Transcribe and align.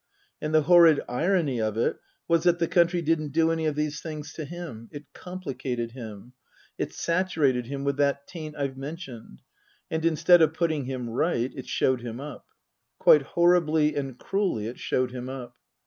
And 0.41 0.51
the 0.51 0.63
horrid 0.63 0.99
irony 1.07 1.61
of 1.61 1.77
it 1.77 1.99
was 2.27 2.41
that 2.41 2.57
the 2.57 2.67
country 2.67 3.03
didn't 3.03 3.33
do 3.33 3.51
any 3.51 3.67
of 3.67 3.75
these 3.75 4.01
things 4.01 4.33
to 4.33 4.45
him; 4.45 4.89
it 4.91 5.03
complicated 5.13 5.91
him, 5.91 6.33
it 6.75 6.91
saturated 6.91 7.67
him 7.67 7.83
with 7.83 7.97
that 7.97 8.25
taint 8.25 8.55
I've 8.57 8.77
mentioned, 8.77 9.43
and 9.91 10.03
instead 10.03 10.41
of 10.41 10.55
putting 10.55 10.85
him 10.85 11.07
right 11.07 11.53
it 11.55 11.67
showed 11.67 12.01
him 12.01 12.19
up. 12.19 12.47
Quite 12.97 13.21
horribly 13.21 13.95
and 13.95 14.17
cruelly 14.17 14.65
it 14.65 14.79
showed 14.79 15.11
him 15.11 15.29
up. 15.29 15.55